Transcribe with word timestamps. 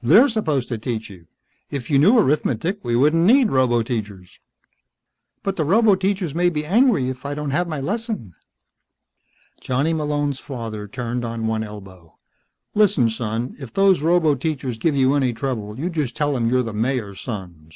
They're 0.00 0.28
supposed 0.28 0.68
to 0.68 0.78
teach 0.78 1.10
you. 1.10 1.26
If 1.68 1.90
you 1.90 1.98
knew 1.98 2.16
arithmetic 2.16 2.78
we 2.84 2.94
wouldn't 2.94 3.24
need 3.24 3.48
roboteachers." 3.48 4.38
"But 5.42 5.56
the 5.56 5.64
roboteachers 5.64 6.32
may 6.32 6.48
be 6.48 6.64
angry 6.64 7.08
if 7.08 7.26
I 7.26 7.34
don't 7.34 7.50
have 7.50 7.66
my 7.66 7.80
lesson." 7.80 8.34
Johnny 9.60 9.92
Malone's 9.92 10.38
father 10.38 10.86
turned 10.86 11.24
on 11.24 11.48
one 11.48 11.64
elbow. 11.64 12.16
"Listen, 12.76 13.10
son," 13.10 13.48
he 13.48 13.48
said. 13.56 13.64
"If 13.64 13.72
those 13.72 14.00
roboteachers 14.00 14.78
give 14.78 14.94
you 14.94 15.14
any 15.16 15.32
trouble 15.32 15.76
you 15.76 15.90
just 15.90 16.14
tell 16.14 16.34
them 16.34 16.48
you're 16.48 16.62
the 16.62 16.72
Mayor's 16.72 17.20
son. 17.20 17.72